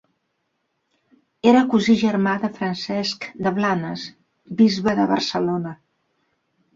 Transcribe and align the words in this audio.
Era 1.49 1.59
cosí 1.73 1.95
germà 2.03 2.33
de 2.45 2.49
Francesc 2.55 3.27
de 3.49 3.51
Blanes, 3.57 4.07
bisbe 4.63 4.97
de 5.01 5.05
Barcelona. 5.13 5.75